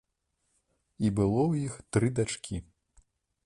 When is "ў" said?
1.43-1.69